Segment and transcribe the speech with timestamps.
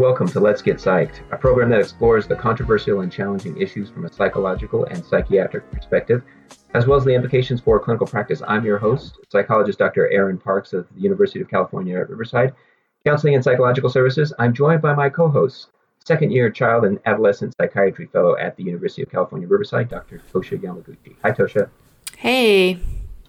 [0.00, 3.90] and welcome to Let's Get Psyched, a program that explores the controversial and challenging issues
[3.90, 6.22] from a psychological and psychiatric perspective,
[6.72, 8.40] as well as the implications for clinical practice.
[8.48, 10.10] I'm your host, psychologist Dr.
[10.10, 12.54] Aaron Parks of the University of California at Riverside,
[13.04, 14.32] Counseling and Psychological Services.
[14.38, 15.68] I'm joined by my co host,
[16.02, 20.22] second year child and adolescent psychiatry fellow at the University of California, Riverside, Dr.
[20.32, 21.16] Tosha Yamaguchi.
[21.22, 21.68] Hi, Tosha.
[22.16, 22.80] Hey.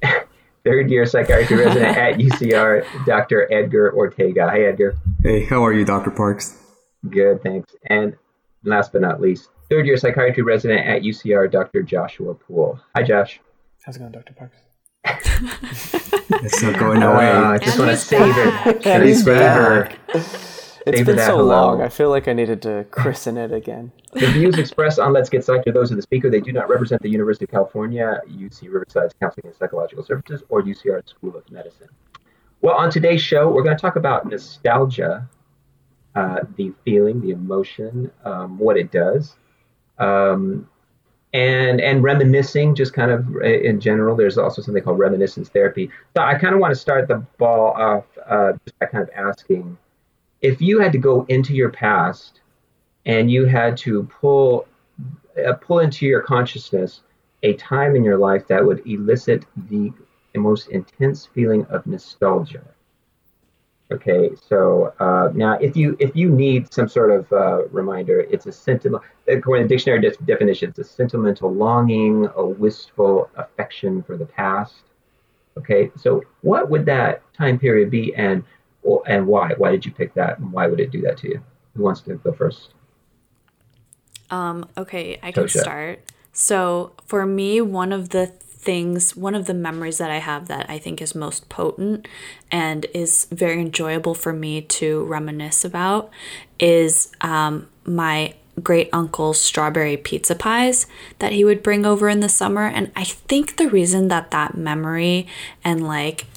[0.63, 3.51] third year psychiatry resident at UCR, Dr.
[3.51, 4.47] Edgar Ortega.
[4.47, 4.95] Hi, Edgar.
[5.21, 6.11] Hey, how are you, Dr.
[6.11, 6.60] Parks?
[7.09, 7.75] Good, thanks.
[7.87, 8.15] And
[8.63, 11.81] last but not least, third year psychiatry resident at UCR, Dr.
[11.81, 12.79] Joshua Poole.
[12.95, 13.39] Hi, Josh.
[13.83, 14.33] How's it going, Dr.
[14.33, 14.57] Parks?
[16.43, 17.31] it's not going away.
[17.31, 18.85] Uh, I just want to save it.
[18.85, 19.97] And he's back.
[20.85, 21.45] It's Save been so hello.
[21.45, 21.81] long.
[21.81, 23.91] I feel like I needed to christen it again.
[24.13, 26.29] The views expressed on Let's Get Psyched are those of the speaker.
[26.29, 30.63] They do not represent the University of California, UC Riverside's Counseling and Psychological Services, or
[30.63, 31.89] UCR School of Medicine.
[32.61, 35.29] Well, on today's show, we're going to talk about nostalgia,
[36.15, 39.35] uh, the feeling, the emotion, um, what it does,
[39.97, 40.67] um,
[41.33, 44.15] and and reminiscing, just kind of uh, in general.
[44.15, 45.89] There's also something called reminiscence therapy.
[46.15, 49.09] So I kind of want to start the ball off uh, just by kind of
[49.15, 49.77] asking
[50.41, 52.41] if you had to go into your past
[53.05, 54.67] and you had to pull
[55.45, 57.01] uh, pull into your consciousness
[57.43, 59.91] a time in your life that would elicit the,
[60.33, 62.63] the most intense feeling of nostalgia
[63.91, 68.45] okay so uh, now if you if you need some sort of uh, reminder it's
[68.45, 74.01] a sentiment according to the dictionary de- definition it's a sentimental longing a wistful affection
[74.03, 74.83] for the past
[75.57, 78.43] okay so what would that time period be and
[78.83, 79.53] well, and why?
[79.57, 81.43] Why did you pick that, and why would it do that to you?
[81.75, 82.73] Who wants to go first?
[84.29, 85.99] Um, okay, I can start.
[86.33, 90.69] So for me, one of the things, one of the memories that I have that
[90.69, 92.07] I think is most potent
[92.51, 96.11] and is very enjoyable for me to reminisce about
[96.59, 100.85] is um, my great uncle's strawberry pizza pies
[101.19, 102.67] that he would bring over in the summer.
[102.67, 105.27] And I think the reason that that memory
[105.63, 106.27] and like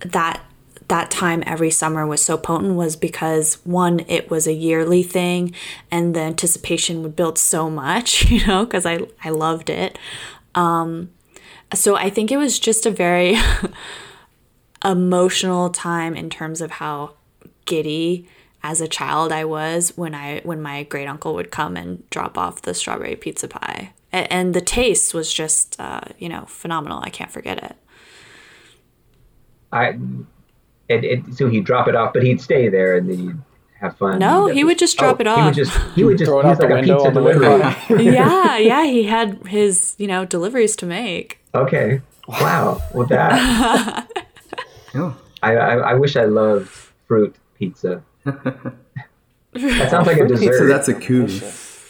[0.00, 0.42] that
[0.88, 5.54] that time every summer was so potent was because one, it was a yearly thing,
[5.90, 9.98] and the anticipation would build so much, you know, because I, I loved it.
[10.54, 11.08] Um,
[11.74, 13.36] so I think it was just a very
[14.84, 17.14] emotional time in terms of how
[17.64, 18.28] giddy
[18.62, 22.38] as a child I was when I when my great uncle would come and drop
[22.38, 27.00] off the strawberry pizza pie, and, and the taste was just uh, you know phenomenal.
[27.02, 27.76] I can't forget it.
[29.72, 33.36] I and, and so he'd drop it off, but he'd stay there and then he'd
[33.80, 34.18] have fun.
[34.18, 35.38] No, he would just drop oh, it off.
[35.38, 38.04] He would just he would just throw it out the like window on the delivery.
[38.04, 41.41] yeah, yeah, he had his you know deliveries to make.
[41.54, 42.00] Okay.
[42.28, 42.82] Wow.
[42.94, 44.08] Well, that.
[44.94, 45.16] oh.
[45.42, 46.68] I, I, I wish I loved
[47.06, 48.02] fruit pizza.
[48.24, 50.58] that sounds like a dessert.
[50.58, 51.26] So that's a coup.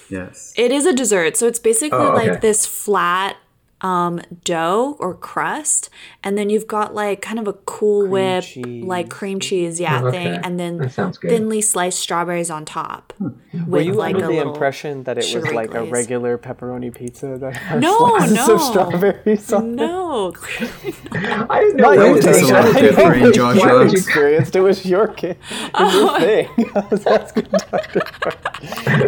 [0.09, 0.53] Yes.
[0.57, 1.37] It is a dessert.
[1.37, 2.31] So it's basically oh, okay.
[2.31, 3.37] like this flat
[3.83, 5.91] um, dough or crust,
[6.23, 8.85] and then you've got like kind of a Cool cream Whip, cheese.
[8.85, 10.25] like cream cheese, yeah, oh, okay.
[10.25, 13.13] thing, and then thinly sliced strawberries on top.
[13.19, 13.31] Hmm.
[13.67, 15.89] Were you like under the impression that it was like glaze.
[15.89, 19.75] a regular pepperoni pizza that has no, slices no, of strawberries on it?
[19.75, 20.33] No,
[21.13, 23.85] I didn't know that was a different, Joshua.
[23.85, 25.37] experienced it was your kid,
[25.75, 26.19] oh.
[26.19, 26.49] your thing.
[27.05, 27.51] That's good,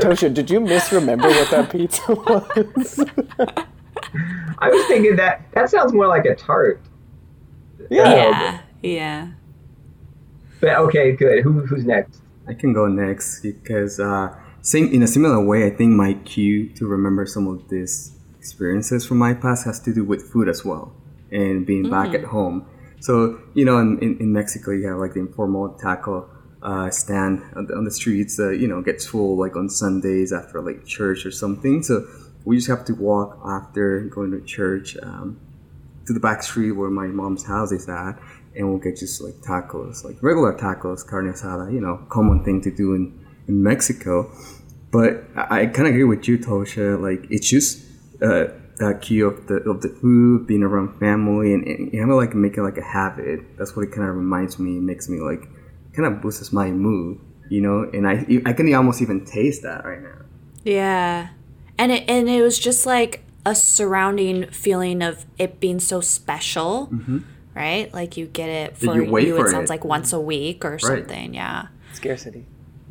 [0.02, 3.64] Tosha, did you misremember what that pizza was?
[4.58, 6.80] I was thinking that that sounds more like a tart.
[7.90, 8.60] Yeah.
[8.82, 9.28] yeah.
[10.60, 11.42] But okay, good.
[11.42, 12.22] Who, who's next?
[12.46, 15.66] I can go next because uh, same in a similar way.
[15.66, 19.92] I think my cue to remember some of these experiences from my past has to
[19.92, 20.92] do with food as well
[21.30, 21.90] and being mm.
[21.90, 22.66] back at home.
[23.00, 26.28] So you know, in, in, in, Mexico, you have like the informal taco
[26.62, 28.38] uh, stand on the, on the streets.
[28.38, 31.82] Uh, you know, gets full like on Sundays after like church or something.
[31.82, 32.06] So
[32.44, 35.40] we just have to walk after going to church um,
[36.06, 38.18] to the back street where my mom's house is at,
[38.54, 42.60] and we'll get just like tacos, like regular tacos, carne asada, you know, common thing
[42.62, 43.18] to do in,
[43.48, 44.30] in Mexico.
[44.90, 47.00] But I, I kind of agree with you, Tosha.
[47.00, 47.84] Like it's just
[48.22, 48.46] uh,
[48.78, 52.34] that cue of the of the food, being around family, and, and have to like
[52.34, 53.40] make it like a habit.
[53.56, 54.78] That's what it kind of reminds me.
[54.78, 55.48] Makes me like
[55.94, 57.18] kind of boosts my mood,
[57.48, 57.88] you know.
[57.92, 60.20] And I I can almost even taste that right now.
[60.62, 61.28] Yeah,
[61.78, 66.88] and it and it was just like a surrounding feeling of it being so special
[66.92, 67.18] mm-hmm.
[67.54, 69.72] right like you get it for you, you for it sounds it.
[69.72, 70.80] like once a week or right.
[70.80, 72.46] something yeah scarcity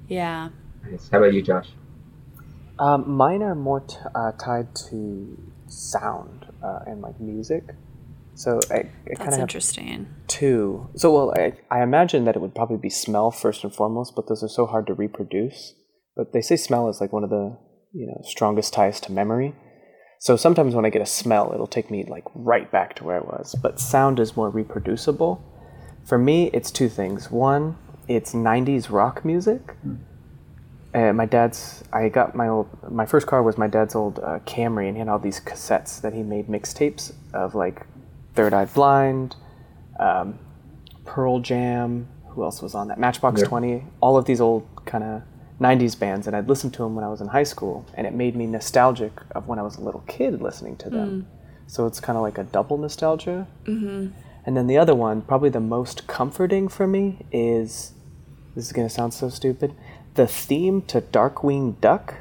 [0.08, 0.50] yeah
[0.90, 1.10] nice.
[1.12, 1.70] how about you josh
[2.80, 5.38] um, mine are more t- uh, tied to
[5.68, 7.64] sound uh, and like music
[8.36, 10.08] so I, I That's interesting.
[10.28, 10.90] Two.
[10.96, 14.28] So well, I, I imagine that it would probably be smell first and foremost, but
[14.28, 15.76] those are so hard to reproduce.
[16.16, 17.58] but they say smell is like one of the
[17.94, 19.56] you know strongest ties to memory.
[20.20, 23.18] So sometimes when I get a smell, it'll take me like right back to where
[23.18, 23.56] I was.
[23.62, 25.44] But sound is more reproducible.
[26.06, 27.30] For me, it's two things.
[27.30, 29.76] One, it's '90s rock music.
[30.94, 31.84] Uh, my dad's.
[31.92, 32.70] I got my old.
[32.92, 36.02] My first car was my dad's old uh, Camry, and he had all these cassettes
[36.02, 37.86] that he made mixtapes of like
[38.36, 39.36] Third Eye Blind,
[40.00, 40.40] um,
[41.06, 42.08] Pearl Jam.
[42.30, 43.00] Who else was on that?
[43.00, 43.48] Matchbox Yeah.
[43.48, 43.84] Twenty.
[44.02, 45.22] All of these old kind of
[45.60, 48.14] '90s bands, and I'd listened to them when I was in high school, and it
[48.14, 51.28] made me nostalgic of when I was a little kid listening to them.
[51.68, 53.48] So it's kind of like a double nostalgia.
[53.66, 54.08] Mm-hmm.
[54.46, 57.94] And then the other one, probably the most comforting for me, is
[58.56, 59.74] this is gonna sound so stupid.
[60.16, 62.16] The theme to Darkwing Duck.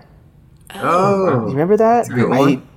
[0.74, 2.08] Oh, You remember that?
[2.10, 2.68] I one.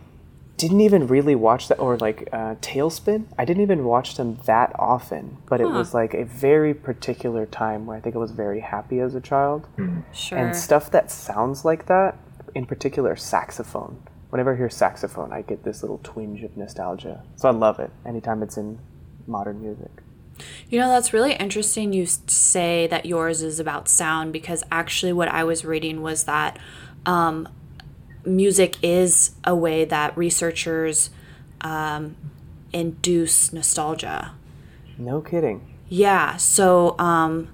[0.57, 3.25] Didn't even really watch that, or like uh, TaleSpin.
[3.38, 7.86] I didn't even watch them that often, but it was like a very particular time
[7.86, 9.68] where I think I was very happy as a child.
[10.13, 10.38] Sure.
[10.38, 12.18] And stuff that sounds like that,
[12.54, 14.02] in particular saxophone.
[14.30, 17.24] Whenever I hear saxophone, I get this little twinge of nostalgia.
[17.36, 18.80] So I love it anytime it's in
[19.28, 19.92] modern music.
[20.69, 25.28] You know, that's really interesting you say that yours is about sound because actually, what
[25.28, 26.60] I was reading was that
[27.06, 27.48] um,
[28.25, 31.10] music is a way that researchers
[31.62, 32.16] um,
[32.74, 34.33] induce nostalgia.
[34.98, 35.75] No kidding.
[35.88, 37.50] Yeah, so um,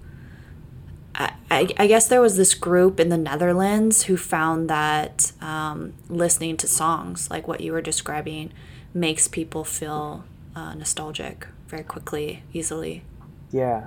[1.16, 5.94] I, I I guess there was this group in the Netherlands who found that um,
[6.10, 8.52] listening to songs like what you were describing
[8.94, 10.24] makes people feel
[10.56, 13.04] uh, nostalgic very quickly, easily.
[13.52, 13.86] Yeah.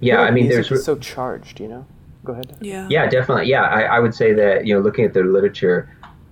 [0.00, 1.86] Yeah, I mean, Music there's so charged, you know.
[2.24, 2.56] Go ahead.
[2.60, 2.88] Yeah.
[2.90, 3.46] Yeah, definitely.
[3.48, 5.88] Yeah, I, I would say that you know, looking at the literature,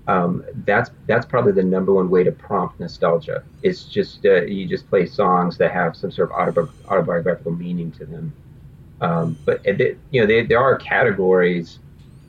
[0.09, 3.45] um, that's that's probably the number one way to prompt nostalgia.
[3.63, 7.93] It's just uh, you just play songs that have some sort of autobi- autobiographical meaning
[7.93, 8.33] to them.
[9.01, 11.79] Um, but it, it- you know, they, there are categories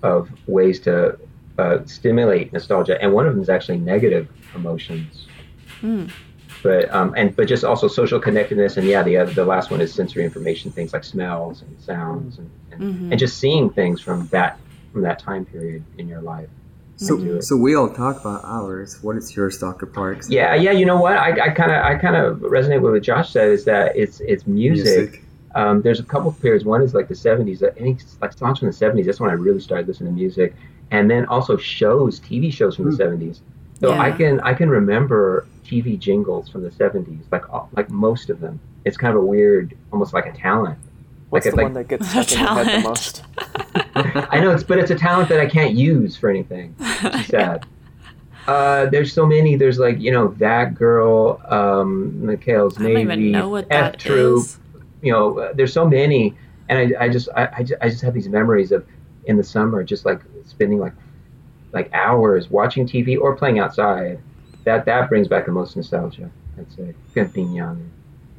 [0.04, 1.18] of ways to
[1.58, 5.28] uh, stimulate nostalgia, and one of them is actually negative emotions.
[6.64, 9.82] But um, and but just also social connectedness, and yeah, the other, the last one
[9.82, 14.28] is sensory information, things like smells and sounds, and, and, and just seeing things from
[14.28, 14.58] that
[14.94, 16.48] from that time period in your life.
[16.96, 19.02] So, so we all talk about ours.
[19.02, 19.86] What is yours, Dr.
[19.88, 20.30] Parks?
[20.30, 20.72] Yeah, yeah.
[20.72, 21.18] You know what?
[21.18, 24.48] I kind of I kind of resonate with what Josh said is that it's it's
[24.48, 25.12] music.
[25.12, 25.24] Music.
[25.56, 26.66] Um, there's a couple of periods.
[26.66, 27.62] One is like the 70s.
[27.62, 29.06] I think like songs from the 70s.
[29.06, 30.56] That's when I really started listening to music,
[30.92, 33.42] and then also shows, TV shows from the 70s.
[33.80, 37.44] So I can I can remember TV jingles from the 70s, like
[37.74, 38.60] like most of them.
[38.86, 40.78] It's kind of a weird, almost like a talent.
[41.30, 42.84] What's like the a, one that gets stuck in your head the Talent.
[42.84, 43.24] most?
[44.32, 46.76] I know it's, but it's a talent that I can't use for anything.
[46.80, 47.66] It's sad.
[48.46, 49.56] Uh, there's so many.
[49.56, 53.96] There's like you know that girl, um, McHale's I don't Navy, even know what F
[53.96, 54.40] Troop.
[54.40, 54.60] is.
[55.02, 56.36] You know, uh, there's so many,
[56.68, 58.86] and I, I just I, I just I just have these memories of
[59.28, 60.92] in the summer, just like spending like
[61.72, 64.20] like hours watching TV or playing outside.
[64.64, 66.30] That that brings back the most nostalgia.
[66.58, 67.90] I'd say being young,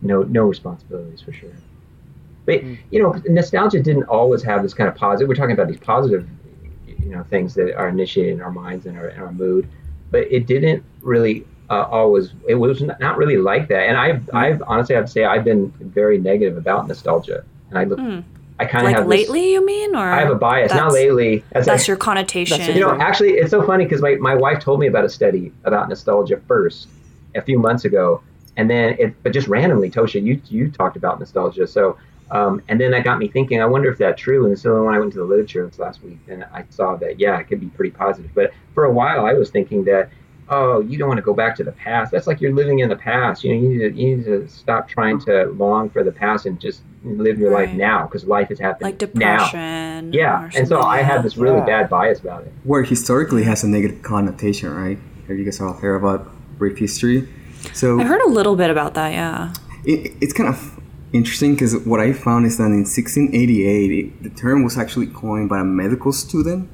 [0.02, 1.50] no no responsibilities for sure.
[2.46, 2.74] But hmm.
[2.90, 5.28] you know, nostalgia didn't always have this kind of positive.
[5.28, 6.28] We're talking about these positive,
[6.86, 9.68] you know, things that are initiated in our minds and our, in our mood,
[10.10, 12.32] but it didn't really uh, always.
[12.48, 13.88] It was not really like that.
[13.88, 14.36] And I've, hmm.
[14.36, 17.98] I've honestly, I have to say, I've been very negative about nostalgia, and I look,
[17.98, 18.20] hmm.
[18.58, 20.72] I kind of Like have this- lately, you mean, or I have a bias.
[20.72, 21.44] Not lately.
[21.50, 22.58] That's, That's like- your connotation.
[22.58, 25.08] That's you know, actually, it's so funny because my, my wife told me about a
[25.08, 26.88] study about nostalgia first
[27.34, 28.22] a few months ago,
[28.56, 31.96] and then it, but just randomly, Tosha, you you talked about nostalgia, so
[32.30, 33.60] um, and then that got me thinking.
[33.60, 34.46] I wonder if that's true.
[34.46, 37.18] And so when I went to the literature this last week, and I saw that
[37.18, 38.30] yeah, it could be pretty positive.
[38.34, 40.10] But for a while, I was thinking that
[40.48, 42.12] oh, you don't want to go back to the past.
[42.12, 43.42] That's like you're living in the past.
[43.44, 46.46] You know, you need to, you need to stop trying to long for the past
[46.46, 49.50] and just live your life now because life is happening like now.
[50.12, 51.66] Yeah, and so I like had this really Yeah.
[51.66, 52.52] bad bias about it.
[52.64, 54.98] Where historically has a negative connotation, right?
[55.28, 57.28] Have you guys all heard about brief history?
[57.72, 59.12] So I've heard a little bit about that.
[59.12, 59.52] Yeah.
[59.84, 60.80] it, it's kind of
[61.12, 65.48] interesting because what I found is that in 1688, it, the term was actually coined
[65.48, 66.68] by a medical student.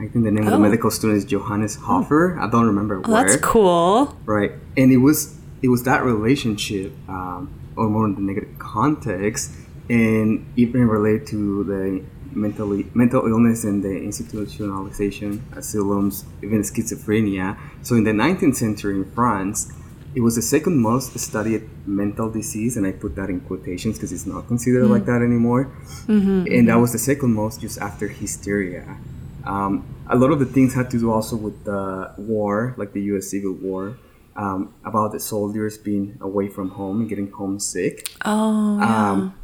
[0.00, 0.68] I think the name of the Oh.
[0.68, 2.38] medical student is Johannes Hofer.
[2.40, 3.22] I don't remember Oh, where.
[3.24, 4.16] that's cool.
[4.26, 9.50] Right, and it was it was that relationship, um, or more in the negative context,
[9.90, 12.00] and even related to the
[12.32, 17.56] mentally mental illness and the institutionalization, asylums, even schizophrenia.
[17.82, 19.70] So in the 19th century in France,
[20.14, 24.12] it was the second most studied mental disease, and I put that in quotations because
[24.12, 25.68] it's not considered like that anymore.
[26.08, 28.96] And that was the second most just after hysteria.
[29.44, 33.02] Um, a lot of the things had to do also with the war, like the
[33.14, 33.30] U.S.
[33.30, 33.96] Civil War,
[34.36, 38.10] um, about the soldiers being away from home and getting homesick.
[38.24, 38.78] Oh.
[38.78, 39.10] Yeah.
[39.10, 39.34] Um,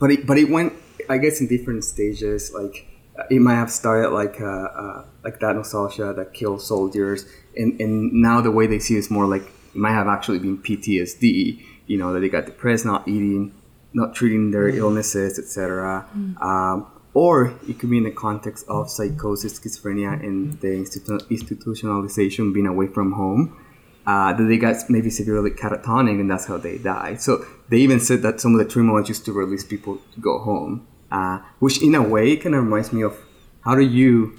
[0.00, 0.72] but it, but it went,
[1.08, 2.52] I guess, in different stages.
[2.52, 2.86] Like
[3.30, 8.12] it might have started like uh, uh, like that nostalgia that kills soldiers, and and
[8.12, 11.64] now the way they see it is more like it might have actually been PTSD.
[11.86, 13.54] You know that they got depressed, not eating,
[13.92, 14.76] not treating their mm.
[14.76, 16.08] illnesses, etc.
[16.16, 16.42] Mm.
[16.42, 22.52] Um, or it could be in the context of psychosis, schizophrenia, and the institu- institutionalization
[22.52, 23.56] being away from home.
[24.04, 27.20] Uh, that they got maybe severely catatonic, and that's how they died.
[27.20, 30.20] So they even said that some of the treatment was just to release people to
[30.20, 33.16] go home, uh, which in a way kind of reminds me of
[33.60, 34.36] how do you,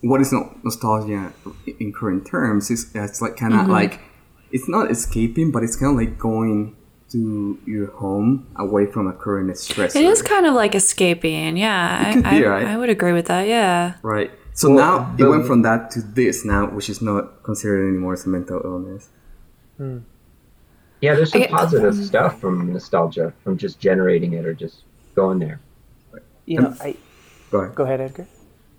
[0.00, 0.32] what is
[0.64, 1.34] nostalgia
[1.78, 2.70] in current terms?
[2.70, 3.72] It's, it's like kind of mm-hmm.
[3.72, 4.00] like,
[4.50, 6.74] it's not escaping, but it's kind of like going
[7.12, 9.94] to your home away from a current stress.
[9.94, 11.56] It is kind of like escaping.
[11.56, 12.66] Yeah, I, be, I, right?
[12.66, 13.46] I, would agree with that.
[13.46, 13.94] Yeah.
[14.02, 14.30] Right.
[14.54, 18.14] So well, now it went from that to this now, which is not considered anymore
[18.14, 19.08] as a mental illness.
[19.76, 19.98] Hmm.
[21.00, 24.82] Yeah, there's some positive um, stuff from nostalgia, from just generating it or just
[25.14, 25.60] going there.
[26.46, 26.96] You know, I
[27.50, 27.74] go ahead.
[27.74, 28.26] Go ahead, Edgar.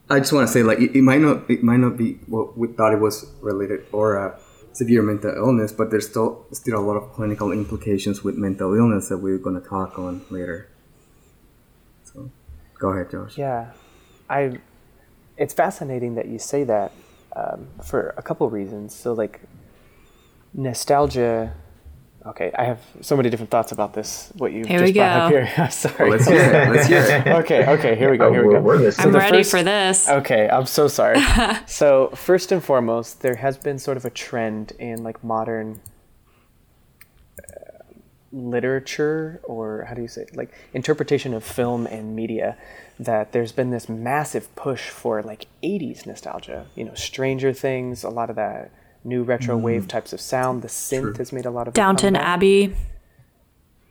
[0.09, 2.57] I just want to say, like, it, it, might not, it might not be what
[2.57, 4.37] we thought it was related or a
[4.73, 9.09] severe mental illness, but there's still still a lot of clinical implications with mental illness
[9.09, 10.67] that we're going to talk on later.
[12.03, 12.29] So,
[12.79, 13.37] go ahead, Josh.
[13.37, 13.71] Yeah,
[14.29, 14.59] I.
[15.35, 16.91] It's fascinating that you say that
[17.35, 18.93] um, for a couple reasons.
[18.93, 19.41] So, like,
[20.53, 21.53] nostalgia
[22.25, 24.31] Okay, I have so many different thoughts about this.
[24.37, 25.69] What you here just brought up here.
[25.71, 25.95] Sorry.
[25.99, 26.71] Well, let's hear it.
[26.71, 27.27] Let's hear it.
[27.43, 28.31] okay, okay, here we go.
[28.31, 28.89] Here we go.
[28.91, 30.07] So I'm ready first, for this.
[30.07, 31.21] Okay, I'm so sorry.
[31.65, 35.81] so first and foremost, there has been sort of a trend in like modern
[37.39, 37.83] uh,
[38.31, 40.37] literature, or how do you say, it?
[40.37, 42.57] like interpretation of film and media,
[42.97, 46.67] that there's been this massive push for like '80s nostalgia.
[46.73, 48.71] You know, Stranger Things, a lot of that
[49.03, 49.61] new retro mm.
[49.61, 50.61] wave types of sound.
[50.61, 51.13] The synth True.
[51.15, 52.75] has made a lot of Downton Abbey.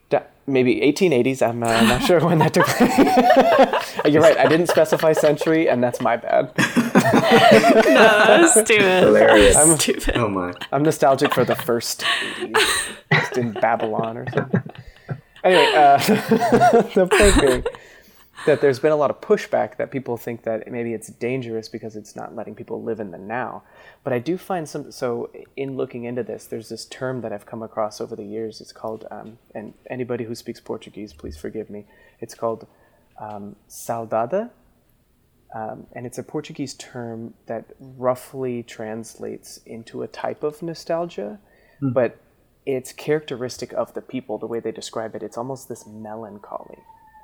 [0.09, 1.47] Da- maybe 1880s.
[1.47, 3.95] I'm uh, not sure when that took place.
[4.13, 4.37] You're right.
[4.37, 6.51] I didn't specify century, and that's my bad.
[7.85, 9.03] no, stupid.
[9.03, 9.55] Hilarious.
[9.55, 10.17] I'm, stupid.
[10.17, 10.53] Oh my.
[10.71, 12.01] I'm nostalgic for the first
[12.39, 14.63] 80s, just in Babylon or something.
[15.43, 15.97] Anyway, uh,
[16.95, 17.65] the point being
[18.45, 21.95] that there's been a lot of pushback that people think that maybe it's dangerous because
[21.95, 23.63] it's not letting people live in the now.
[24.03, 24.91] But I do find some.
[24.91, 28.61] So in looking into this, there's this term that I've come across over the years.
[28.61, 31.85] It's called, um, and anybody who speaks Portuguese, please forgive me.
[32.19, 32.67] It's called
[33.19, 34.49] um, saudade,
[35.53, 41.39] um, and it's a Portuguese term that roughly translates into a type of nostalgia,
[41.81, 41.93] mm.
[41.93, 42.17] but
[42.65, 44.37] it's characteristic of the people.
[44.37, 46.79] The way they describe it, it's almost this melancholy.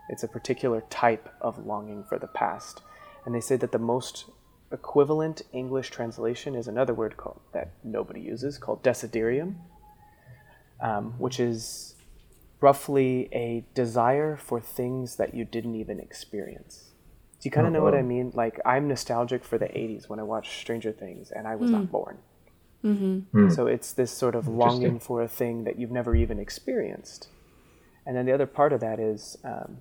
[0.09, 2.81] It's a particular type of longing for the past,
[3.25, 4.25] and they say that the most
[4.71, 9.55] equivalent English translation is another word called that nobody uses called desiderium,
[10.81, 11.95] um, which is
[12.61, 16.91] roughly a desire for things that you didn't even experience.
[17.39, 18.31] Do you kind of know what I mean?
[18.33, 21.73] Like I'm nostalgic for the '80s when I watched Stranger Things, and I was mm.
[21.73, 22.17] not born.
[22.83, 23.45] Mm-hmm.
[23.45, 23.55] Mm.
[23.55, 27.27] So it's this sort of longing for a thing that you've never even experienced.
[28.05, 29.77] And then the other part of that is um,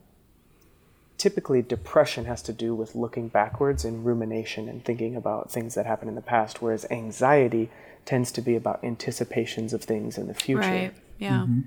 [1.18, 5.84] typically depression has to do with looking backwards and rumination and thinking about things that
[5.84, 7.68] happened in the past, whereas anxiety
[8.04, 10.60] tends to be about anticipations of things in the future.
[10.60, 10.94] Right.
[11.18, 11.40] Yeah.
[11.40, 11.60] Mm-hmm.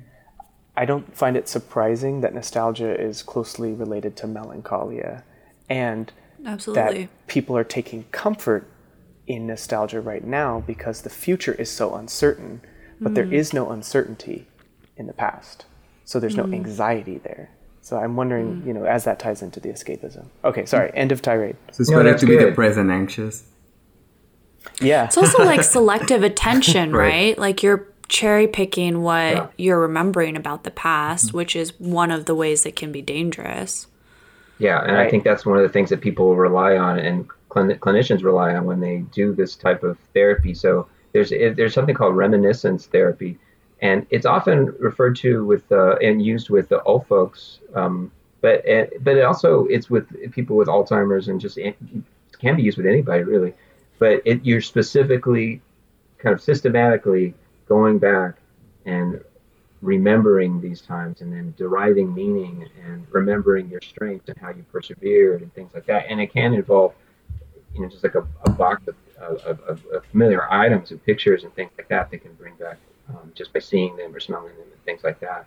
[0.75, 5.24] I don't find it surprising that nostalgia is closely related to melancholia
[5.70, 6.12] and
[6.46, 7.03] Absolutely.
[7.03, 8.67] that people are taking comfort
[9.27, 12.62] in nostalgia right now because the future is so uncertain,
[13.00, 13.15] but mm.
[13.15, 14.48] there is no uncertainty
[14.96, 15.65] in the past.
[16.05, 16.48] So there's mm.
[16.48, 17.51] no anxiety there.
[17.82, 18.68] So I'm wondering, mm.
[18.68, 20.26] you know, as that ties into the escapism.
[20.44, 20.92] Okay, sorry.
[20.94, 21.56] End of tirade.
[21.72, 22.40] So it's no, better to good.
[22.40, 23.44] be depressed and anxious.
[24.80, 25.06] Yeah.
[25.06, 27.08] It's also like selective attention, right.
[27.08, 27.38] right?
[27.38, 29.48] Like you're cherry picking what yeah.
[29.58, 31.38] you're remembering about the past, mm-hmm.
[31.38, 33.88] which is one of the ways that can be dangerous.
[34.60, 35.08] Yeah, and right.
[35.08, 38.66] I think that's one of the things that people rely on and clinicians rely on
[38.66, 40.54] when they do this type of therapy.
[40.54, 43.40] So there's there's something called reminiscence therapy,
[43.82, 47.60] and it's often referred to with uh, and used with the old folks.
[47.74, 48.12] Um,
[48.42, 48.64] but
[49.02, 51.78] but it also it's with people with Alzheimer's and just it
[52.40, 53.54] can be used with anybody really.
[54.00, 55.62] But it, you're specifically
[56.18, 57.34] kind of systematically
[57.68, 58.36] going back
[58.86, 59.24] and
[59.82, 65.42] remembering these times and then deriving meaning and remembering your strengths and how you persevered
[65.42, 66.06] and things like that.
[66.08, 66.94] And it can involve,
[67.74, 71.54] you know, just like a, a box of, of, of familiar items and pictures and
[71.56, 72.78] things like that that can bring back
[73.10, 75.46] um, just by seeing them or smelling them and things like that.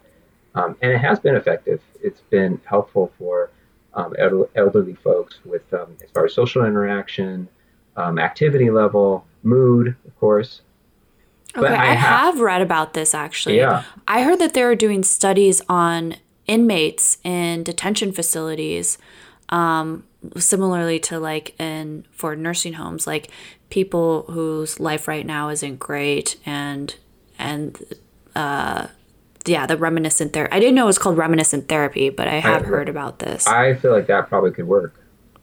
[0.55, 1.81] Um, and it has been effective.
[2.01, 3.51] It's been helpful for
[3.95, 4.15] um,
[4.55, 7.49] elderly folks with um, as far as social interaction,
[7.97, 10.63] um, activity level, mood, of course.
[11.57, 13.57] Okay, I, I ha- have read about this actually.
[13.57, 13.85] Yeah.
[14.09, 18.99] I heard that they were doing studies on inmates in detention facilities
[19.51, 20.05] um,
[20.37, 23.31] similarly to like in for nursing homes, like
[23.71, 26.97] people whose life right now isn't great and
[27.39, 27.81] and
[28.35, 28.89] uh,
[29.47, 30.53] yeah, the reminiscent therapy.
[30.53, 33.47] I didn't know it was called reminiscent therapy, but I have I, heard about this.
[33.47, 34.95] I feel like that probably could work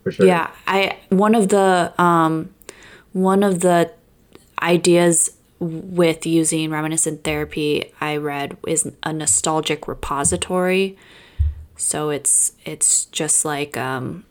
[0.04, 0.26] for sure.
[0.26, 2.54] Yeah, I one of the um,
[3.14, 3.92] one of the
[4.62, 10.98] ideas with using reminiscent therapy I read is a nostalgic repository.
[11.76, 14.26] So it's it's just like um,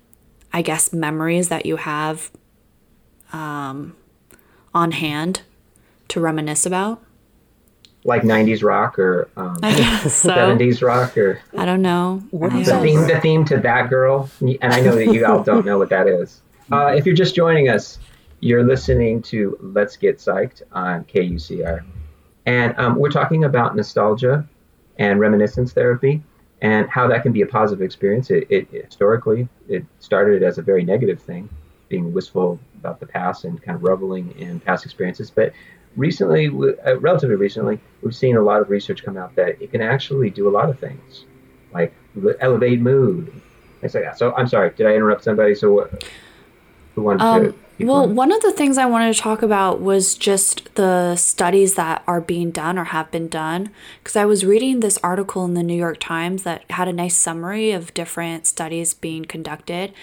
[0.52, 2.30] I guess memories that you have
[3.32, 3.96] um,
[4.74, 5.42] on hand
[6.08, 7.00] to reminisce about
[8.04, 10.30] like 90s rock or um, so.
[10.30, 12.22] 70s rock or I don't know.
[12.32, 15.78] the theme the theme to that girl and I know that you all don't know
[15.78, 16.42] what that is.
[16.72, 17.98] Uh, if you're just joining us,
[18.38, 21.84] you're listening to Let's Get Psyched on KUCR.
[22.46, 24.46] And um, we're talking about nostalgia
[24.96, 26.22] and reminiscence therapy
[26.62, 28.30] and how that can be a positive experience.
[28.30, 31.48] It, it historically it started as a very negative thing,
[31.88, 35.30] being wistful about the past and kind of reveling in past experiences.
[35.30, 35.52] But
[35.96, 39.80] recently, uh, relatively recently, we've seen a lot of research come out that it can
[39.80, 41.24] actually do a lot of things,
[41.72, 41.94] like
[42.40, 43.32] elevate mood.
[43.80, 44.18] Things like that.
[44.18, 45.54] So I'm sorry, did I interrupt somebody?
[45.54, 46.04] So what?
[46.94, 47.86] who wanted um, to?
[47.86, 52.02] Well, one of the things I wanted to talk about was just the studies that
[52.06, 53.70] are being done or have been done.
[54.02, 57.16] Because I was reading this article in the New York Times that had a nice
[57.16, 59.94] summary of different studies being conducted.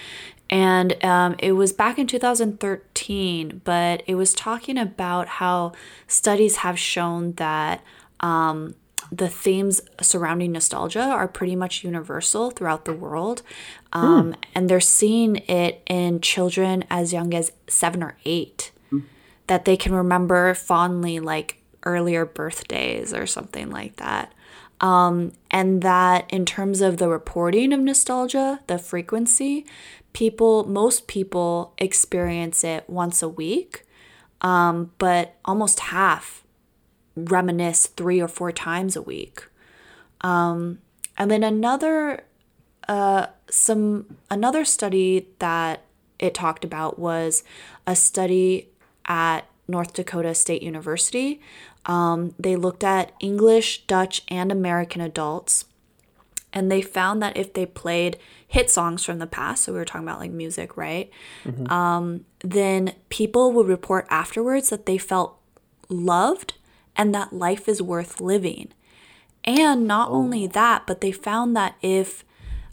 [0.50, 5.74] And um, it was back in 2013, but it was talking about how
[6.08, 7.84] studies have shown that
[8.20, 8.76] um,
[9.12, 13.42] the themes surrounding nostalgia are pretty much universal throughout the world.
[13.94, 14.40] Um, hmm.
[14.56, 19.00] And they're seeing it in children as young as seven or eight, hmm.
[19.48, 24.34] that they can remember fondly, like earlier birthdays or something like that.
[24.80, 29.66] Um, and that in terms of the reporting of nostalgia, the frequency,
[30.14, 33.86] people, most people experience it once a week,
[34.42, 36.44] um, but almost half
[37.16, 39.48] reminisce three or four times a week.
[40.22, 40.80] Um,
[41.18, 42.24] and then another,
[42.88, 45.82] uh, some another study that
[46.20, 47.44] it talked about was
[47.86, 48.70] a study
[49.06, 51.42] at North Dakota State University.
[51.88, 55.66] Um, they looked at English, Dutch, and American adults
[56.54, 59.86] and they found that if they played hit songs from the past so we were
[59.86, 61.12] talking about like music right
[61.44, 61.72] mm-hmm.
[61.72, 65.38] um, then people would report afterwards that they felt
[65.90, 66.56] loved
[66.96, 68.70] and that life is worth living
[69.44, 70.16] and not oh.
[70.16, 72.24] only that but they found that if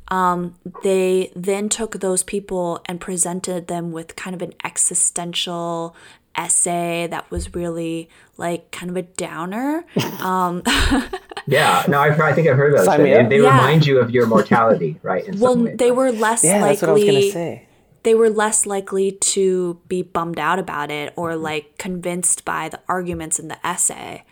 [0.09, 5.97] um, they then took those people and presented them with kind of an existential
[6.37, 9.85] essay that was really like kind of a downer.
[10.25, 10.63] Um,
[11.47, 12.87] yeah, no, I, I, think I've heard those.
[12.87, 13.51] They, they yeah.
[13.51, 15.35] remind you of your mortality, right?
[15.35, 15.97] well, way, they right?
[15.97, 16.69] were less yeah, likely.
[16.69, 17.67] That's what I was gonna say.
[18.05, 21.43] They were less likely to be bummed out about it or mm-hmm.
[21.43, 24.25] like convinced by the arguments in the essay.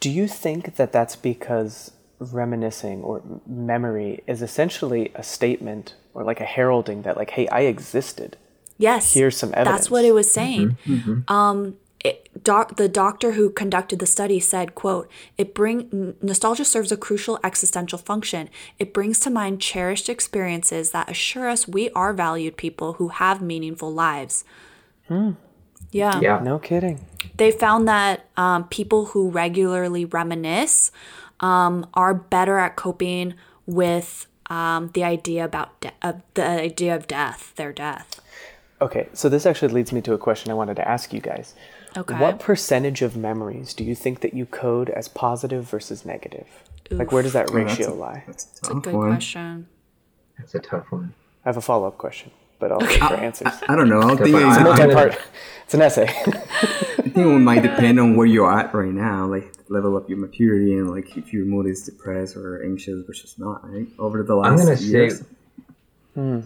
[0.00, 6.40] Do you think that that's because reminiscing or memory is essentially a statement or like
[6.40, 8.36] a heralding that like, hey, I existed
[8.78, 9.14] Yes.
[9.14, 9.76] Here's some evidence.
[9.76, 10.76] That's what it was saying.
[10.86, 11.32] Mm-hmm, mm-hmm.
[11.32, 16.92] Um, it, doc, the doctor who conducted the study said, quote, it bring nostalgia serves
[16.92, 18.48] a crucial existential function.
[18.78, 23.42] It brings to mind cherished experiences that assure us we are valued people who have
[23.42, 24.44] meaningful lives.
[25.08, 25.32] Hmm.
[25.90, 26.20] Yeah.
[26.20, 26.40] Yeah.
[26.40, 27.00] No kidding.
[27.36, 30.90] They found that um, people who regularly reminisce
[31.40, 33.34] um, are better at coping
[33.66, 38.20] with um, the idea about de- uh, the idea of death, their death.
[38.80, 41.54] Okay, so this actually leads me to a question I wanted to ask you guys.
[41.96, 42.14] Okay.
[42.14, 46.46] What percentage of memories do you think that you code as positive versus negative?
[46.92, 46.98] Oof.
[46.98, 48.24] Like, where does that ratio oh, that's a, lie?
[48.26, 49.08] That's a, that's a good one.
[49.08, 49.68] question.
[50.38, 51.14] That's a tough one.
[51.44, 53.52] I have a follow up question, but I'll wait for answers.
[53.66, 54.02] I, I, don't know.
[54.02, 55.18] I think it's a multi-part.
[55.64, 56.08] It's an essay.
[56.08, 60.18] I think it might depend on where you're at right now, like level up your
[60.18, 63.68] maturity and like if your mood is depressed or anxious versus not.
[63.68, 64.50] Right over the last.
[64.50, 65.20] I'm gonna years.
[65.20, 65.26] say.
[66.14, 66.40] Hmm.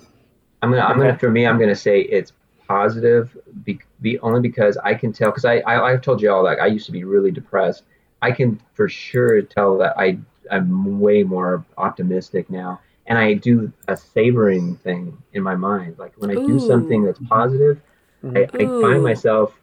[0.62, 2.32] I'm gonna, I'm gonna, for me, I'm gonna say it's
[2.68, 5.30] positive, be, be only because I can tell.
[5.30, 7.84] Because I, I, I've told you all that I used to be really depressed.
[8.22, 10.18] I can for sure tell that I,
[10.50, 15.98] I'm way more optimistic now, and I do a savoring thing in my mind.
[15.98, 16.46] Like when I Ooh.
[16.46, 17.80] do something that's positive,
[18.24, 19.54] I, I find myself.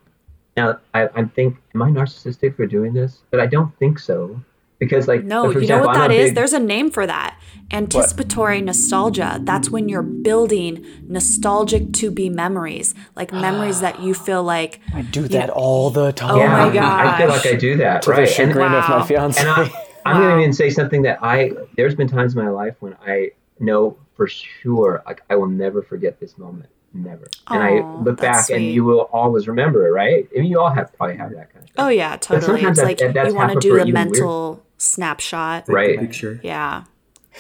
[0.56, 3.20] Now I, I think, am I narcissistic for doing this?
[3.30, 4.42] But I don't think so
[4.80, 6.30] because like no you example, know what that is?
[6.30, 6.36] Big...
[6.36, 7.40] there's a name for that
[7.72, 8.66] anticipatory what?
[8.66, 13.42] nostalgia that's when you're building nostalgic to be memories like ah.
[13.42, 16.74] memories that you feel like i do that know, all the oh time oh my
[16.74, 19.42] god i feel like i do that to right the chagrin and, of my fiance
[19.42, 19.70] and I, am
[20.06, 20.14] wow.
[20.14, 23.32] going to even say something that i there's been times in my life when i
[23.60, 26.70] know for sure, like I will never forget this moment.
[26.94, 27.28] Never.
[27.48, 28.56] Oh, And I look back sweet.
[28.56, 30.28] and you will always remember it, right?
[30.36, 31.76] I mean, you all have probably have that kind of thing.
[31.78, 32.64] Oh yeah, totally.
[32.64, 35.68] It's that- like that's you want to do the a even mental snapshot.
[35.68, 36.00] Right.
[36.00, 36.84] Picture Yeah.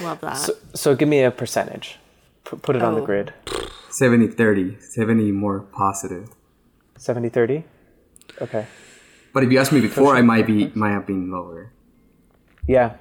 [0.01, 0.37] Love that.
[0.37, 1.97] So, so give me a percentage.
[2.49, 3.05] P- put it on the Oh.
[3.05, 3.33] grid.
[3.89, 6.29] 70 30, 70 more positive.
[6.97, 7.63] 70 30?
[8.41, 8.65] Okay.
[9.33, 11.71] But if you asked me before, I might be might have been lower.
[12.67, 12.93] Yeah.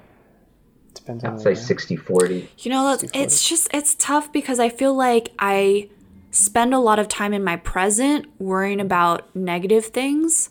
[0.93, 1.55] Depends on I'd the say year.
[1.61, 2.49] 60 40.
[2.59, 5.89] You know, that's, it's just, it's tough because I feel like I
[6.31, 10.49] spend a lot of time in my present worrying about negative things.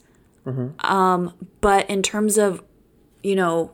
[0.81, 2.63] Um, but in terms of,
[3.25, 3.73] you know,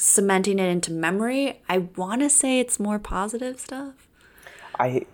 [0.00, 4.08] cementing it into memory, I want to say it's more positive stuff.
[4.78, 5.06] I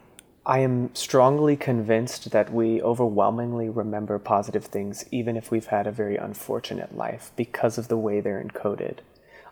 [0.46, 5.92] I am strongly convinced that we overwhelmingly remember positive things even if we've had a
[5.92, 8.98] very unfortunate life because of the way they're encoded.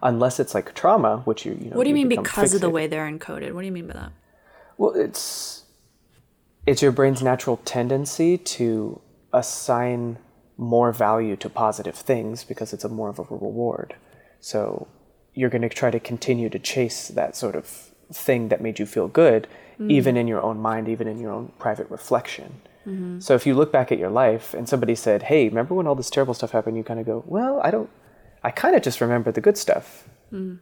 [0.02, 2.70] Unless it's like trauma, which you you know What do you mean because of the
[2.70, 3.52] way they're encoded?
[3.52, 4.12] What do you mean by that?
[4.78, 5.64] Well, it's
[6.64, 9.00] it's your brain's natural tendency to
[9.32, 10.18] assign
[10.56, 13.96] more value to positive things because it's a more of a reward.
[14.38, 14.86] So
[15.34, 17.66] you're going to try to continue to chase that sort of
[18.12, 19.90] thing that made you feel good, mm.
[19.90, 22.60] even in your own mind, even in your own private reflection.
[22.86, 23.20] Mm-hmm.
[23.20, 25.94] So if you look back at your life and somebody said, "Hey, remember when all
[25.94, 27.90] this terrible stuff happened?" You kind of go, "Well, I don't.
[28.42, 30.58] I kind of just remember the good stuff." Mm.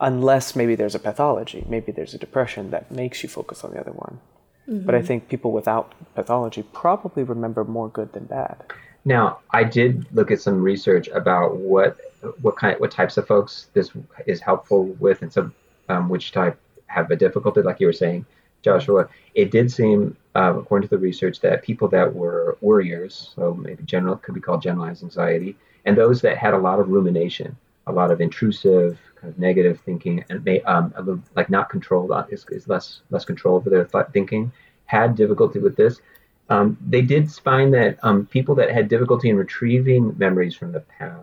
[0.00, 3.78] unless maybe there's a pathology, maybe there's a depression that makes you focus on the
[3.78, 4.18] other one.
[4.66, 5.06] But I mm-hmm.
[5.06, 8.62] think people without pathology probably remember more good than bad.
[9.04, 11.98] Now, I did look at some research about what
[12.42, 13.90] what kind what types of folks this
[14.26, 15.54] is helpful with, and some
[15.88, 18.26] um, which type have a difficulty, like you were saying,
[18.62, 19.08] Joshua.
[19.34, 23.82] It did seem, um, according to the research, that people that were worriers, so maybe
[23.84, 27.56] general could be called generalized anxiety, and those that had a lot of rumination,
[27.86, 31.70] a lot of intrusive kind of negative thinking, and may um, a little like not
[31.70, 34.52] controlled uh, is, is less less control over their thought thinking,
[34.86, 36.00] had difficulty with this.
[36.48, 40.80] Um, they did find that um, people that had difficulty in retrieving memories from the
[40.80, 41.19] past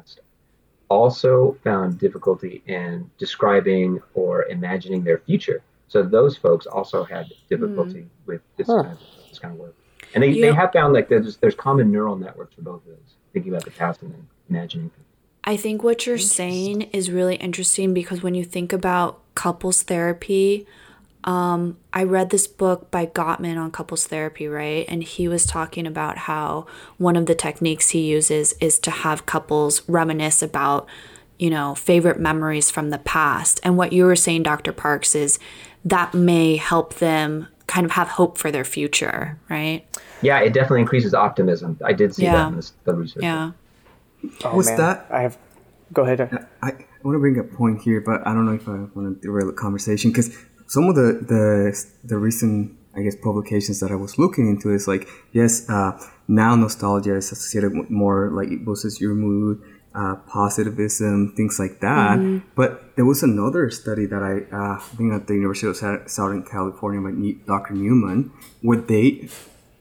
[0.90, 5.62] also found difficulty in describing or imagining their future.
[5.88, 8.08] So those folks also had difficulty hmm.
[8.26, 8.84] with this, Huh.
[8.84, 9.76] kind of, this kind of work.
[10.14, 12.88] And they, You they have found like there's there's common neural networks for both of
[12.88, 15.06] those, thinking about the past and then imagining things.
[15.44, 20.68] I think what you're saying is really interesting because when you think about couples therapy,
[21.24, 24.86] um, I read this book by Gottman on couples therapy, right?
[24.88, 26.66] And he was talking about how
[26.98, 30.88] one of the techniques he uses is to have couples reminisce about,
[31.38, 33.60] you know, favorite memories from the past.
[33.64, 34.72] And what you were saying, Dr.
[34.72, 35.38] Parks, is
[35.84, 39.86] that may help them kind of have hope for their future, right?
[40.22, 41.78] Yeah, it definitely increases optimism.
[41.84, 42.34] I did see Yeah.
[42.36, 43.24] that in this, the research.
[43.24, 43.52] Yeah.
[44.46, 44.78] Oh, Was man.
[44.78, 45.38] that- I have.
[45.94, 46.20] Go ahead.
[46.22, 46.72] I, I
[47.04, 49.48] want to bring a point here, but I don't know if I want to derail
[49.48, 50.36] the conversation because
[50.68, 54.88] some of the, the the recent I guess publications that I was looking into is
[54.88, 59.62] like yes, uh, now nostalgia is associated with more like it boosts your mood,
[59.96, 62.20] uh, positivism, things like that.
[62.56, 67.02] But there was another study that I uh, think at the University of Southern California
[67.02, 67.12] by
[67.46, 67.74] Dr.
[67.74, 69.30] Newman, where they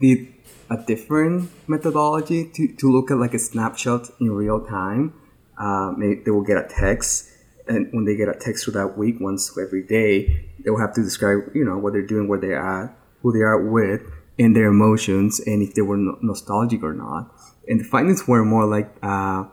[0.01, 0.33] did
[0.71, 5.15] a different methodology to, to look at like a snapshot in real time.
[5.59, 7.31] Uh, may they will get a text,
[7.67, 10.93] and when they get a text for that week, once every day, they will have
[10.95, 14.03] to describe, you know, what they're doing, where they're who they are with,
[14.39, 17.31] and their emotions, and if they were no- nostalgic or not.
[17.69, 19.45] And the findings were more like uh,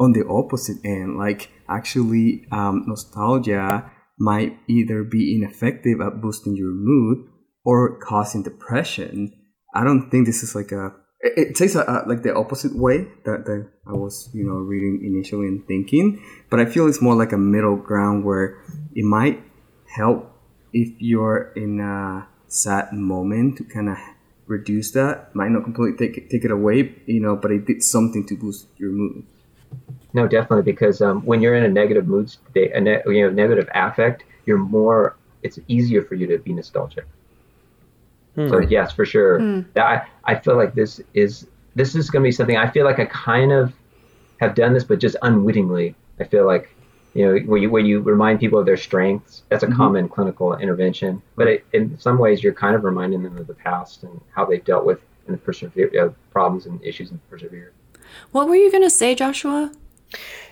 [0.00, 1.18] on the opposite end.
[1.18, 7.28] Like actually, um, nostalgia might either be ineffective at boosting your mood
[7.64, 9.32] or causing depression.
[9.74, 10.92] I don't think this is like a.
[11.20, 14.54] It, it takes a, a, like the opposite way that, that I was, you know,
[14.54, 18.62] reading initially and thinking, but I feel it's more like a middle ground where
[18.94, 19.42] it might
[19.94, 20.32] help
[20.72, 23.98] if you're in a sad moment to kind of
[24.46, 25.34] reduce that.
[25.34, 28.36] Might not completely take it, take it away, you know, but it did something to
[28.36, 29.24] boost your mood.
[30.12, 33.30] No, definitely, because um, when you're in a negative mood state, a ne- you know,
[33.30, 35.16] negative affect, you're more.
[35.42, 37.06] It's easier for you to be nostalgic.
[38.48, 39.40] So yes, for sure.
[39.74, 42.56] That I, I feel like this is this is going to be something.
[42.56, 43.72] I feel like I kind of
[44.40, 45.94] have done this, but just unwittingly.
[46.20, 46.74] I feel like
[47.16, 50.56] you know when you when you remind people of their strengths, that's a common clinical
[50.64, 51.22] intervention.
[51.38, 54.44] But it, in some ways, you're kind of reminding them of the past and how
[54.44, 57.72] they've dealt with and persevere uh, problems and issues and persevere.
[58.32, 59.72] What were you going to say, Joshua?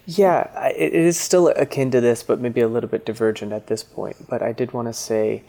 [0.07, 3.53] Yeah, I- it it is still akin to this, but maybe a little bit divergent
[3.53, 4.16] at this point.
[4.29, 5.42] But I did want to say,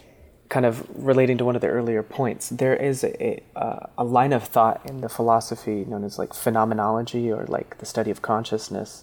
[0.48, 4.32] kind of relating to one of the earlier points, there is a, a, a line
[4.32, 9.02] of thought in the philosophy known as like phenomenology or like the study of consciousness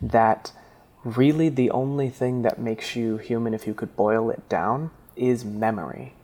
[0.00, 0.52] that
[1.04, 5.44] really the only thing that makes you human, if you could boil it down, is
[5.44, 6.14] memory.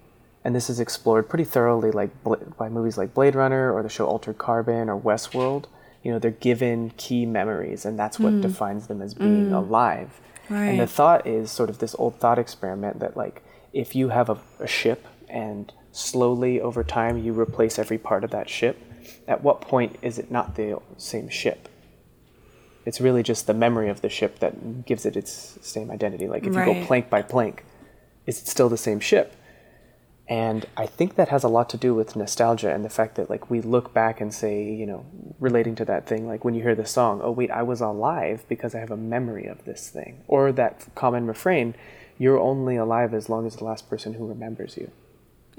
[0.45, 2.11] and this is explored pretty thoroughly, like
[2.57, 5.67] by movies like Blade Runner or the show Altered Carbon or Westworld.
[6.03, 8.41] You know, they're given key memories, and that's what mm.
[8.41, 9.55] defines them as being mm.
[9.55, 10.19] alive.
[10.49, 10.69] Right.
[10.69, 13.43] And the thought is sort of this old thought experiment that, like,
[13.75, 18.31] if you have a, a ship and slowly over time you replace every part of
[18.31, 18.83] that ship,
[19.29, 21.69] at what point is it not the same ship?
[22.85, 26.29] It's really just the memory of the ship that gives it its same identity.
[26.29, 26.67] Like if right.
[26.67, 27.65] you go plank by plank,
[28.27, 29.37] is it still the same ship?
[30.31, 33.29] And I think that has a lot to do with nostalgia and the fact that
[33.29, 35.05] like we look back and say, you know,
[35.41, 38.45] relating to that thing, like when you hear the song, oh wait, I was alive
[38.49, 40.23] because I have a memory of this thing.
[40.29, 41.75] Or that common refrain,
[42.17, 44.93] you're only alive as long as the last person who remembers you.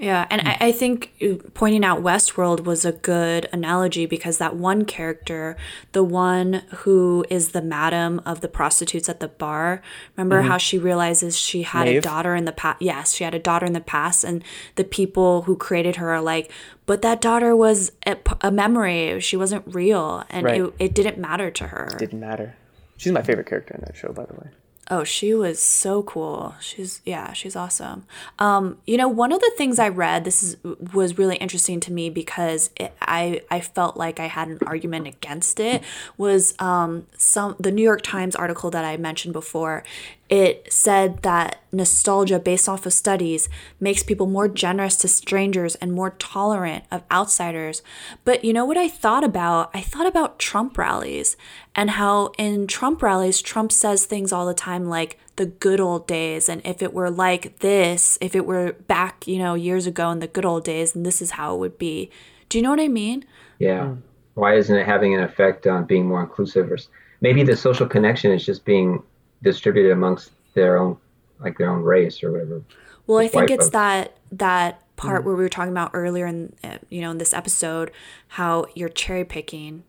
[0.02, 4.56] Yeah, and I, I, think uh, pointing out Westworld was a good analogy because that
[4.56, 5.56] one character,
[5.92, 9.80] the one who is the madam of the prostitutes at the bar,
[10.16, 10.48] remember mm-hmm.
[10.48, 11.98] how she realizes she had Maeve?
[11.98, 12.82] a daughter in the past?
[12.82, 14.42] Yes, she had a daughter in the past, and
[14.74, 16.50] the people who created her are like,
[16.84, 19.20] but that daughter was a, a memory.
[19.20, 20.62] She wasn't real, and right.
[20.62, 21.90] it, it didn't matter to her.
[21.92, 22.56] It didn't matter.
[22.96, 24.48] She's my favorite character in that show, by the way.
[24.90, 26.56] Oh, she was so cool.
[26.60, 28.04] She's yeah, she's awesome.
[28.40, 30.56] Um, you know, one of the things I read this is
[30.92, 35.06] was really interesting to me because it, I I felt like I had an argument
[35.06, 35.82] against it
[36.18, 39.84] was um, some the New York Times article that I mentioned before
[40.32, 45.92] it said that nostalgia, based off of studies, makes people more generous to strangers and
[45.92, 47.82] more tolerant of outsiders.
[48.24, 49.70] But you know what I thought about?
[49.74, 51.36] I thought about Trump rallies
[51.76, 56.06] and how in Trump rallies, Trump says things all the time like the good old
[56.06, 56.48] days.
[56.48, 60.20] And if it were like this, if it were back, you know, years ago in
[60.20, 62.10] the good old days, and this is how it would be.
[62.48, 63.26] Do you know what I mean?
[63.58, 63.88] Yeah.
[63.88, 64.00] Hmm.
[64.32, 66.72] Why isn't it having an effect on being more inclusive?
[66.72, 66.78] Or
[67.20, 69.02] maybe the social connection is just being
[69.42, 70.96] distributed amongst their own
[71.40, 72.62] like their own race or whatever.
[73.06, 73.72] Well, I think it's folks.
[73.72, 77.18] that that part mm where we were talking about earlier in uh, you know in
[77.18, 77.90] this episode
[78.28, 79.82] how you're cherry picking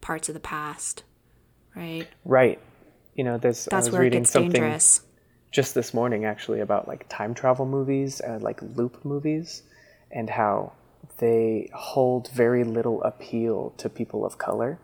[0.00, 1.02] parts of the past,
[1.74, 2.06] right?
[2.24, 2.60] Right.
[3.14, 5.02] You know, there's that's where it gets dangerous.
[5.50, 9.62] Just this morning, actually, about like time travel movies and like loop movies,
[10.10, 10.72] and how
[11.18, 14.78] they hold very little appeal to people of color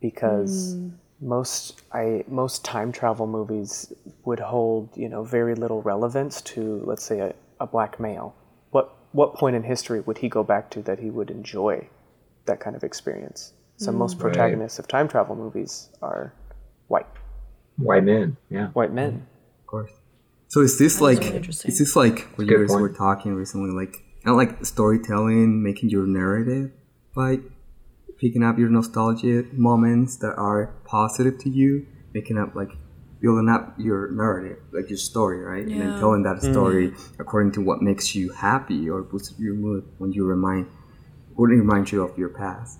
[0.00, 3.92] because mm most I most time travel movies
[4.24, 8.34] would hold you know very little relevance to let's say a, a black male.
[8.70, 11.88] What what point in history would he go back to that he would enjoy
[12.46, 13.52] that kind of experience?
[13.76, 13.96] So mm.
[13.96, 14.84] most protagonists right.
[14.84, 16.32] of time travel movies are
[16.88, 17.06] white.
[17.76, 18.68] White men, yeah.
[18.68, 19.26] White men.
[19.60, 19.90] Of course.
[20.48, 23.92] So is this like is this like what you guys were talking recently, like
[24.24, 26.72] kind of like storytelling, making your narrative
[27.14, 27.40] like
[28.20, 32.70] picking up your nostalgia moments that are positive to you, making up like
[33.20, 35.66] building up your narrative, like your story, right?
[35.66, 35.76] Yeah.
[35.76, 37.20] And then telling that story mm.
[37.20, 40.66] according to what makes you happy or boosts your mood when you remind,
[41.34, 42.78] when it reminds you of your past.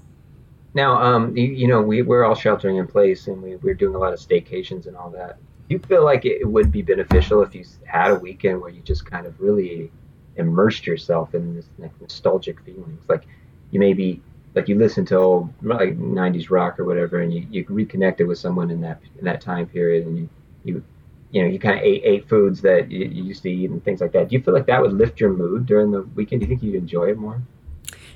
[0.75, 3.95] Now, um, you, you, know, we, we're all sheltering in place and we, we're doing
[3.95, 5.39] a lot of staycations and all that.
[5.69, 8.83] Do you feel like it would be beneficial if you had a weekend where you
[8.83, 9.91] just kind of really
[10.37, 13.03] immersed yourself in this like, nostalgic feelings?
[13.09, 13.25] Like
[13.71, 14.23] you maybe
[14.55, 18.39] like you listen to old like 90s rock or whatever and you, you reconnected with
[18.39, 20.29] someone in that in that time period and you
[20.65, 20.85] you
[21.31, 23.85] you know you kind of ate, ate foods that you, you used to eat and
[23.85, 24.29] things like that.
[24.29, 26.41] Do you feel like that would lift your mood during the weekend?
[26.41, 27.41] Do you think you'd enjoy it more?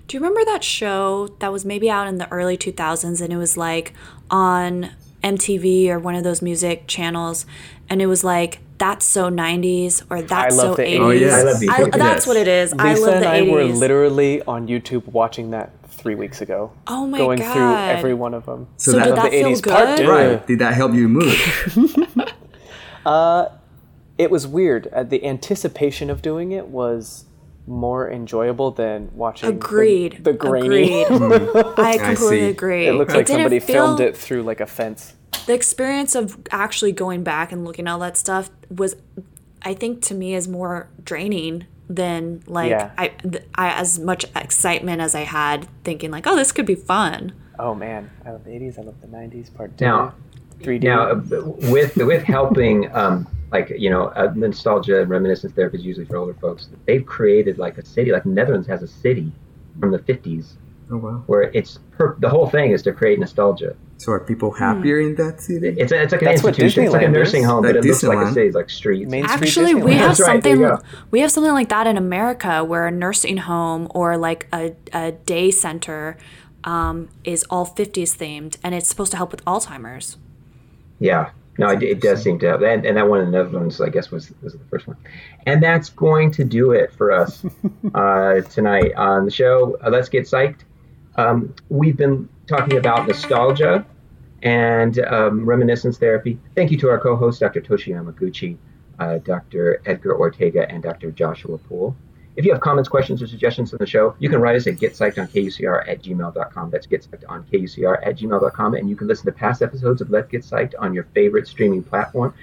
[0.07, 3.37] Do you remember that show that was maybe out in the early 2000s and it
[3.37, 3.92] was like
[4.31, 4.90] on
[5.23, 7.47] MTV or one of those music channels
[7.88, 10.98] and it was like that's so 90s or that's so 80s.
[11.00, 11.37] Oh, yeah.
[11.37, 12.72] I love the I, That's what it is.
[12.72, 13.50] Lisa I love the and 80s.
[13.50, 16.72] I were literally on YouTube watching that three weeks ago.
[16.87, 17.54] Oh my going god!
[17.54, 18.68] Going through every one of them.
[18.76, 20.08] So, so that, did that feel good?
[20.08, 20.46] Right?
[20.46, 22.28] Did that help you move?
[23.06, 23.48] uh,
[24.18, 24.88] it was weird.
[24.88, 27.24] Uh, the anticipation of doing it was
[27.66, 31.04] more enjoyable than watching agreed the, the grainy.
[31.04, 31.20] Agreed.
[31.20, 31.74] mm.
[31.78, 32.87] I completely I agree.
[32.87, 33.87] It looks like somebody feel...
[33.87, 35.14] filmed it through like a fence.
[35.46, 38.96] The experience of actually going back and looking at all that stuff was,
[39.62, 42.92] I think, to me, is more draining than like yeah.
[42.96, 43.12] I,
[43.54, 47.33] I as much excitement as I had thinking like oh this could be fun.
[47.59, 48.78] Oh man, I love the 80s.
[48.78, 49.54] I love the 90s.
[49.54, 49.85] Part two.
[49.85, 50.14] Now,
[50.61, 50.83] 3D.
[50.83, 55.85] Now uh, with with helping um like you know uh, nostalgia and reminiscence therapy is
[55.85, 56.68] usually for older folks.
[56.87, 58.12] They've created like a city.
[58.12, 59.30] Like Netherlands has a city
[59.78, 60.54] from the 50s.
[60.90, 61.22] Oh wow.
[61.26, 63.76] Where it's per- the whole thing is to create nostalgia.
[63.96, 65.11] So are people happier mm.
[65.11, 65.68] in that city?
[65.68, 66.85] It's a, it's like an That's institution.
[66.85, 67.46] It's like a nursing is.
[67.46, 68.02] home, like but it Disneyland.
[68.02, 68.46] looks like a city.
[68.46, 69.11] It's like streets.
[69.11, 70.70] Main Actually, Street we have something.
[71.11, 75.12] We have something like that in America, where a nursing home or like a, a
[75.12, 76.16] day center
[76.64, 80.16] um, is all 50s themed, and it's supposed to help with Alzheimer's.
[80.98, 83.80] Yeah, No, it, it, does seem to have, and, and that one of the Netherlands,
[83.80, 84.96] I guess, was was the first one.
[85.46, 87.44] And that's going to do it for us
[87.94, 89.76] uh, tonight on the show.
[89.85, 90.61] Uh, let's get psyched.
[91.16, 93.87] Um, we've been talking about nostalgia
[94.42, 96.38] and um, reminiscence therapy.
[96.55, 97.61] Thank you to our co-hosts, Dr.
[97.61, 98.57] Toshi Yamaguchi,
[98.98, 99.81] uh, Dr.
[99.87, 101.11] Edgar Ortega, and Dr.
[101.11, 101.96] Joshua Poole.
[102.37, 104.74] If you have comments, questions, or suggestions on the show, you can write us at
[104.74, 106.70] getpsyched on KUCR at gmail.com.
[106.70, 108.74] That's getpsyched on KUCR at gmail.com.
[108.74, 111.85] And you can listen to past episodes of Let's Get Psyched on your favorite streaming
[111.85, 112.35] platform.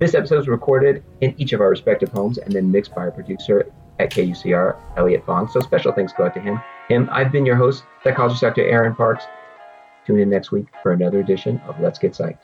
[0.00, 3.10] This episode was recorded in each of our respective homes and then mixed by our
[3.10, 5.48] producer at KUCR, Elliot Fong.
[5.48, 6.60] So special thanks go out to him.
[6.88, 8.64] Him, I've been your host, psychologist Dr.
[8.64, 9.24] Aaron Parks.
[10.06, 12.38] Tune in next week for another edition of Let's Get Psyched.